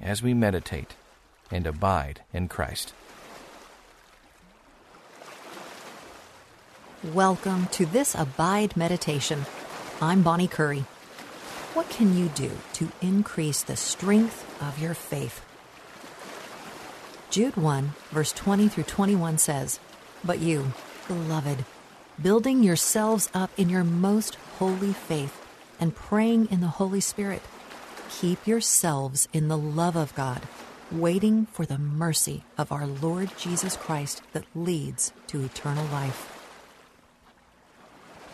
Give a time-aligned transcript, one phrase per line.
[0.00, 0.94] as we meditate
[1.50, 2.92] and abide in Christ.
[7.12, 9.44] Welcome to this Abide Meditation.
[10.00, 10.84] I'm Bonnie Curry.
[11.74, 15.44] What can you do to increase the strength of your faith?
[17.30, 19.80] Jude 1, verse 20 through 21 says,
[20.24, 20.72] But you,
[21.08, 21.64] beloved,
[22.22, 25.44] building yourselves up in your most holy faith
[25.80, 27.42] and praying in the Holy Spirit,
[28.20, 30.42] keep yourselves in the love of God,
[30.92, 36.30] waiting for the mercy of our Lord Jesus Christ that leads to eternal life.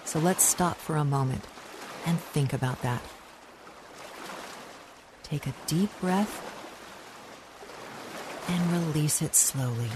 [0.05, 1.47] So let's stop for a moment
[2.05, 3.03] and think about that.
[5.23, 6.47] Take a deep breath
[8.49, 9.91] and release it slowly.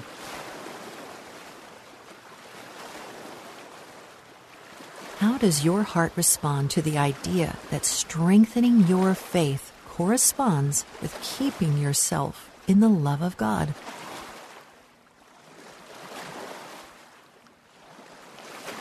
[5.18, 11.78] How does your heart respond to the idea that strengthening your faith corresponds with keeping
[11.78, 13.68] yourself in the love of God?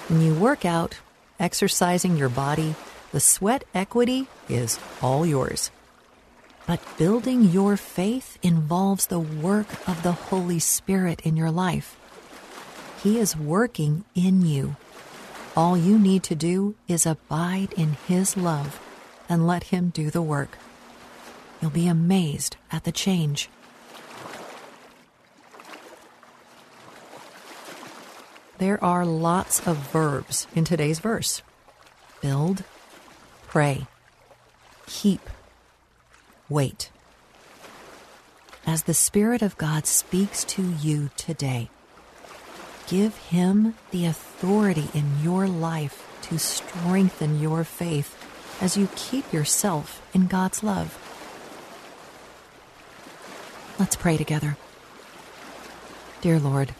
[0.09, 0.97] When you work out,
[1.39, 2.73] exercising your body,
[3.11, 5.69] the sweat equity is all yours.
[6.65, 11.95] But building your faith involves the work of the Holy Spirit in your life.
[13.03, 14.77] He is working in you.
[15.55, 18.79] All you need to do is abide in His love
[19.29, 20.57] and let Him do the work.
[21.63, 23.47] You'll be amazed at the change.
[28.57, 31.41] There are lots of verbs in today's verse
[32.19, 32.65] build,
[33.47, 33.87] pray,
[34.87, 35.21] keep,
[36.49, 36.91] wait.
[38.67, 41.69] As the Spirit of God speaks to you today,
[42.87, 48.17] give Him the authority in your life to strengthen your faith
[48.61, 50.99] as you keep yourself in God's love.
[53.79, 54.55] Let's pray together.
[56.21, 56.75] Dear Lord,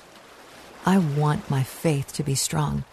[0.85, 2.83] I want my faith to be strong,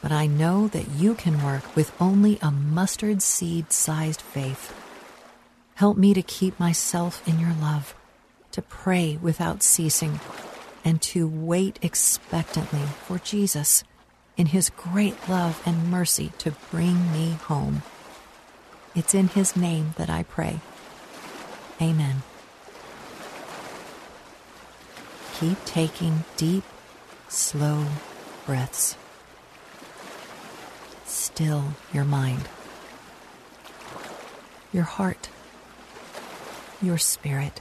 [0.00, 4.72] but I know that you can work with only a mustard seed sized faith.
[5.74, 7.94] Help me to keep myself in your love,
[8.52, 10.20] to pray without ceasing,
[10.84, 13.82] and to wait expectantly for Jesus
[14.36, 17.82] in his great love and mercy to bring me home.
[18.94, 20.60] It's in his name that I pray.
[21.80, 22.22] Amen.
[25.42, 26.62] Keep taking deep,
[27.28, 27.86] slow
[28.46, 28.96] breaths.
[31.04, 32.48] Still your mind,
[34.72, 35.30] your heart,
[36.80, 37.60] your spirit.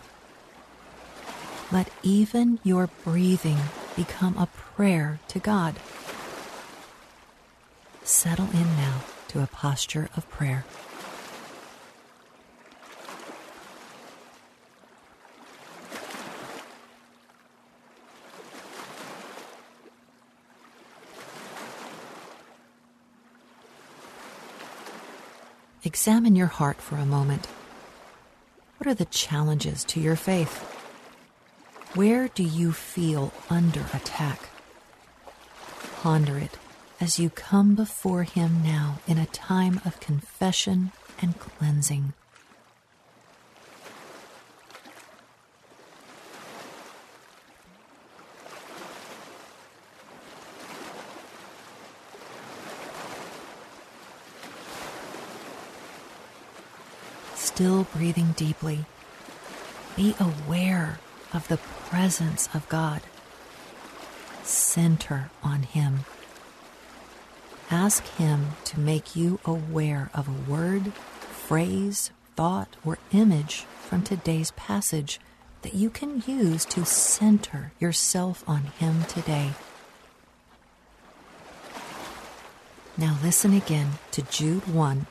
[1.71, 3.57] Let even your breathing
[3.95, 5.73] become a prayer to God.
[8.03, 10.65] Settle in now to a posture of prayer.
[25.91, 27.47] Examine your heart for a moment.
[28.77, 30.59] What are the challenges to your faith?
[31.95, 34.47] Where do you feel under attack?
[35.97, 36.57] Ponder it
[37.01, 42.13] as you come before Him now in a time of confession and cleansing.
[57.61, 58.85] Still breathing deeply,
[59.95, 60.97] be aware
[61.31, 63.01] of the presence of God.
[64.41, 65.99] Center on Him.
[67.69, 74.49] Ask Him to make you aware of a word, phrase, thought, or image from today's
[74.57, 75.19] passage
[75.61, 79.51] that you can use to center yourself on Him today.
[82.97, 85.05] Now listen again to Jude 1,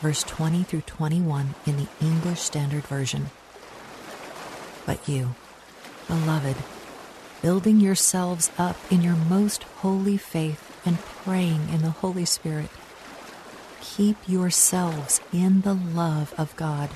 [0.00, 3.26] verse 20 through 21 in the English Standard Version.
[4.84, 5.34] But you,
[6.06, 6.56] beloved,
[7.42, 12.70] building yourselves up in your most holy faith and praying in the Holy Spirit,
[13.80, 16.90] keep yourselves in the love of God,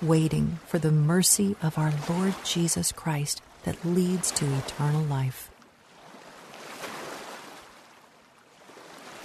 [0.00, 5.50] waiting for the mercy of our Lord Jesus Christ that leads to eternal life.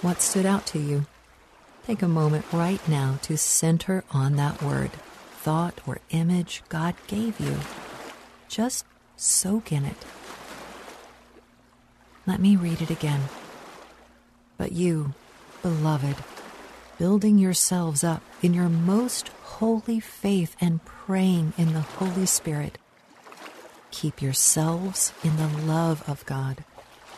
[0.02, 1.06] What stood out to you?
[1.88, 4.90] Take a moment right now to center on that word,
[5.38, 7.56] thought, or image God gave you.
[8.46, 8.84] Just
[9.16, 9.96] soak in it.
[12.26, 13.22] Let me read it again.
[14.58, 15.14] But you,
[15.62, 16.16] beloved,
[16.98, 22.76] building yourselves up in your most holy faith and praying in the Holy Spirit,
[23.90, 26.64] keep yourselves in the love of God,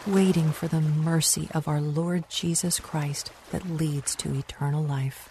[0.07, 5.30] waiting for the mercy of our Lord Jesus Christ that leads to eternal life.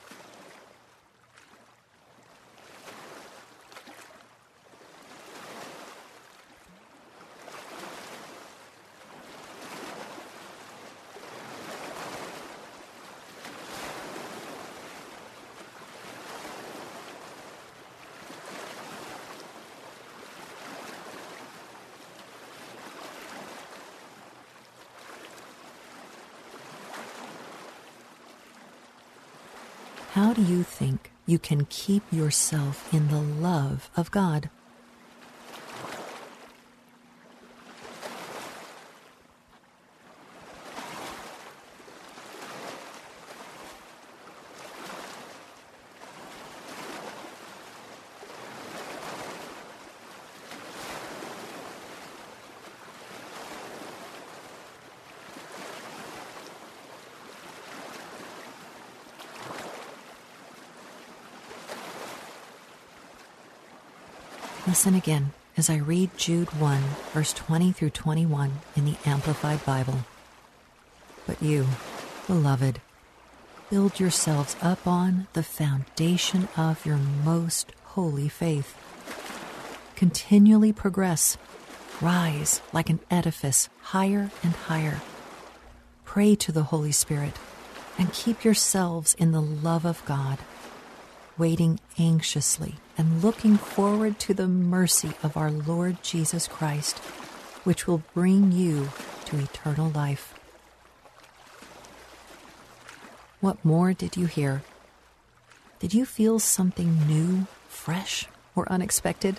[30.19, 34.49] How do you think you can keep yourself in the love of God?
[64.69, 66.81] Listen again as I read Jude 1,
[67.11, 70.05] verse 20 through 21 in the Amplified Bible.
[71.25, 71.65] But you,
[72.27, 72.79] beloved,
[73.71, 78.77] build yourselves up on the foundation of your most holy faith.
[79.95, 81.35] Continually progress,
[81.99, 85.01] rise like an edifice higher and higher.
[86.05, 87.33] Pray to the Holy Spirit
[87.97, 90.37] and keep yourselves in the love of God
[91.39, 96.99] waiting anxiously and looking forward to the mercy of our Lord Jesus Christ,
[97.63, 98.89] which will bring you
[99.23, 100.33] to eternal life.
[103.39, 104.63] What more did you hear?
[105.79, 109.37] Did you feel something new, fresh, or unexpected?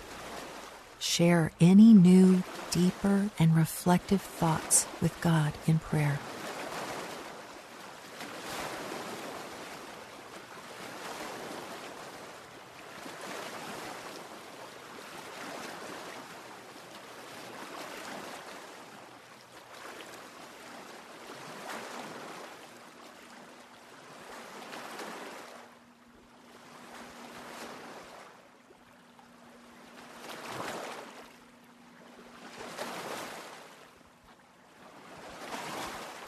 [0.97, 2.41] Share any new,
[2.71, 6.17] deeper, and reflective thoughts with God in prayer.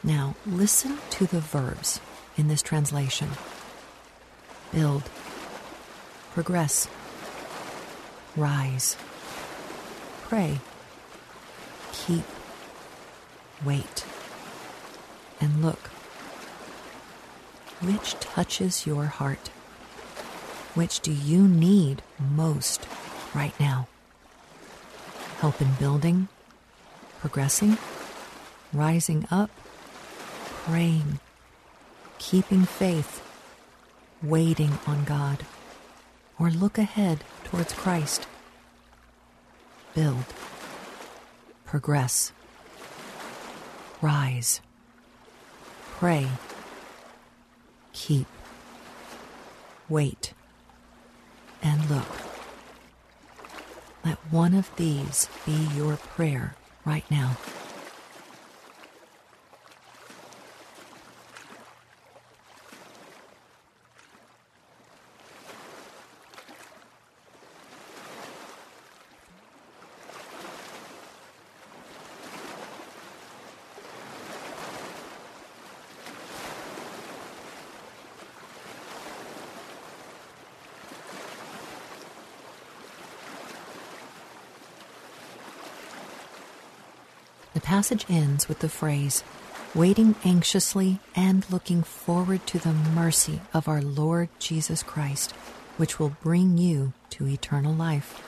[0.03, 2.01] Now, listen to the verbs
[2.35, 3.29] in this translation
[4.73, 5.03] build,
[6.33, 6.89] progress,
[8.35, 8.97] rise,
[10.23, 10.59] pray,
[11.93, 12.25] keep,
[13.63, 14.05] wait,
[15.39, 15.87] and look.
[17.81, 19.49] Which touches your heart?
[20.73, 22.87] Which do you need most
[23.33, 23.87] right now?
[25.39, 26.27] Help in building,
[27.19, 27.77] progressing,
[28.73, 29.51] rising up,
[30.63, 31.19] praying,
[32.19, 33.21] keeping faith,
[34.21, 35.45] waiting on God,
[36.39, 38.27] or look ahead towards Christ.
[39.93, 40.23] Build,
[41.65, 42.31] progress,
[44.01, 44.61] rise,
[45.97, 46.29] pray,
[47.91, 48.27] keep,
[49.89, 50.33] wait,
[51.61, 52.07] and look.
[54.05, 56.55] Let one of these be your prayer
[56.85, 57.37] right now.
[87.63, 89.23] Passage ends with the phrase,
[89.73, 95.31] waiting anxiously and looking forward to the mercy of our Lord Jesus Christ,
[95.77, 98.19] which will bring you to eternal life.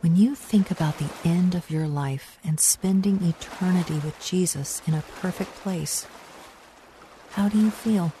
[0.00, 4.94] When you think about the end of your life and spending eternity with Jesus in
[4.94, 6.06] a perfect place,
[7.32, 8.12] how do you feel?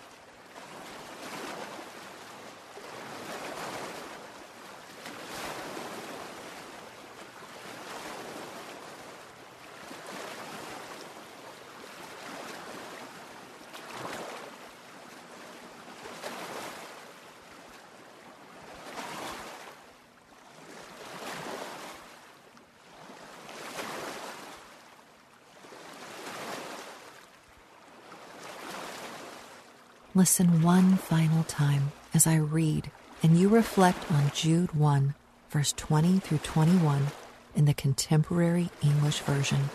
[30.16, 32.90] Listen one final time as I read
[33.22, 35.14] and you reflect on Jude 1,
[35.50, 37.08] verse 20 through 21
[37.54, 39.68] in the Contemporary English Version.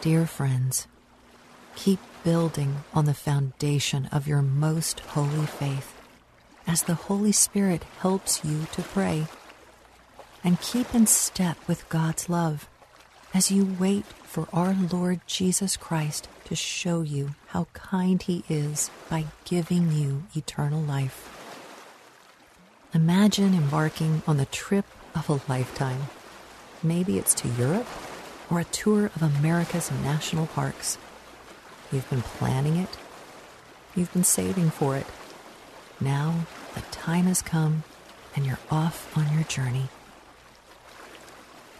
[0.00, 0.88] Dear friends,
[1.76, 5.94] keep building on the foundation of your most holy faith
[6.66, 9.28] as the Holy Spirit helps you to pray.
[10.42, 12.68] And keep in step with God's love
[13.32, 18.90] as you wait for our Lord Jesus Christ to show you how kind He is
[19.08, 21.34] by giving you eternal life.
[22.92, 26.08] Imagine embarking on the trip of a lifetime.
[26.82, 27.86] Maybe it's to Europe
[28.50, 30.98] or a tour of America's national parks.
[31.90, 32.98] You've been planning it,
[33.96, 35.06] you've been saving for it.
[36.00, 36.40] Now
[36.74, 37.82] the time has come
[38.36, 39.88] and you're off on your journey.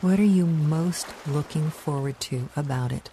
[0.00, 3.10] What are you most looking forward to about it?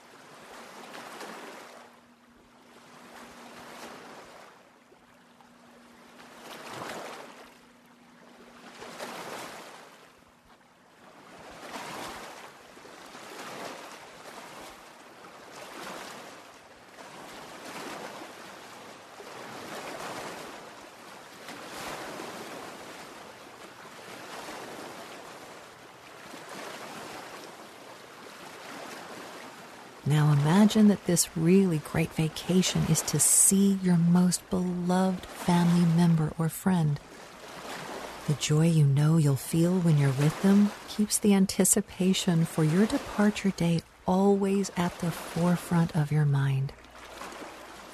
[30.07, 36.31] Now imagine that this really great vacation is to see your most beloved family member
[36.37, 36.99] or friend.
[38.27, 42.85] The joy you know you'll feel when you're with them keeps the anticipation for your
[42.85, 46.71] departure day always at the forefront of your mind.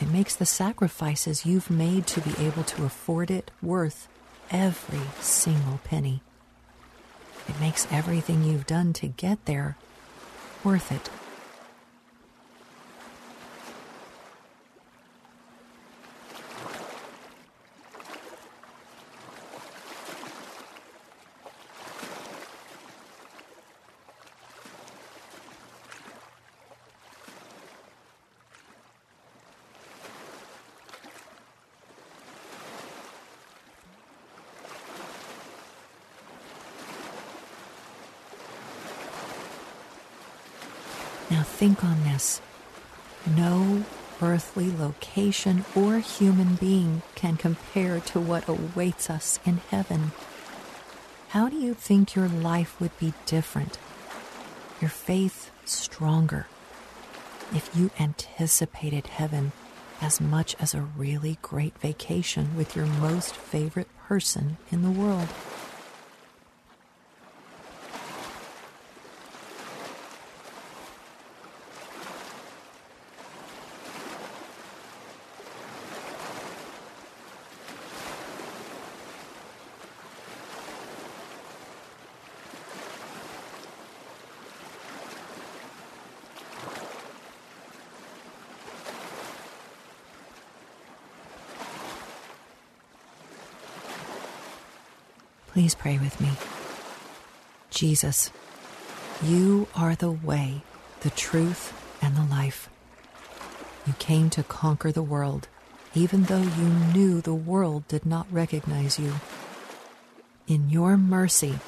[0.01, 4.09] It makes the sacrifices you've made to be able to afford it worth
[4.49, 6.21] every single penny.
[7.47, 9.77] It makes everything you've done to get there
[10.63, 11.09] worth it.
[41.41, 42.39] Now think on this.
[43.25, 43.83] No
[44.21, 50.11] earthly location or human being can compare to what awaits us in heaven.
[51.29, 53.79] How do you think your life would be different?
[54.79, 56.45] Your faith stronger?
[57.55, 59.51] If you anticipated heaven
[59.99, 65.29] as much as a really great vacation with your most favorite person in the world.
[95.53, 96.29] Please pray with me.
[97.69, 98.31] Jesus,
[99.21, 100.61] you are the way,
[101.01, 102.69] the truth, and the life.
[103.85, 105.49] You came to conquer the world,
[105.93, 109.15] even though you knew the world did not recognize you.
[110.47, 111.59] In your mercy,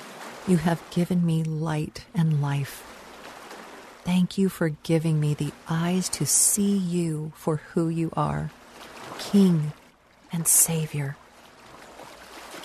[0.48, 2.84] you have given me light and life.
[4.04, 8.50] Thank you for giving me the eyes to see you for who you are,
[9.20, 9.74] King
[10.32, 11.18] and Savior.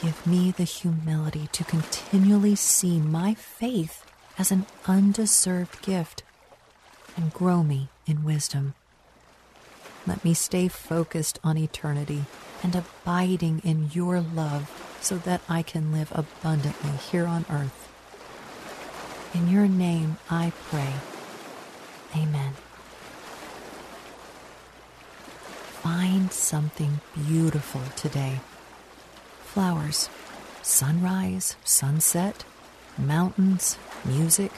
[0.00, 4.04] Give me the humility to continually see my faith
[4.38, 6.22] as an undeserved gift
[7.16, 8.74] and grow me in wisdom.
[10.06, 12.26] Let me stay focused on eternity
[12.62, 17.88] and abiding in your love so that I can live abundantly here on earth.
[19.34, 20.94] In your name I pray.
[22.16, 22.52] Amen.
[25.82, 28.40] Find something beautiful today
[29.58, 30.08] flowers,
[30.62, 32.44] sunrise, sunset,
[32.96, 34.52] mountains, music.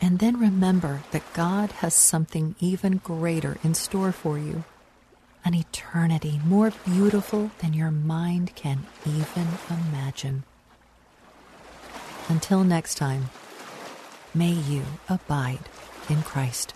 [0.00, 4.64] And then remember that God has something even greater in store for you
[5.44, 10.42] an eternity more beautiful than your mind can even imagine.
[12.28, 13.30] Until next time,
[14.34, 15.68] may you abide
[16.08, 16.74] in Christ.